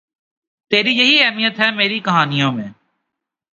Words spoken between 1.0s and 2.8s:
یہی اہمیت ہے میری کہانیوں میں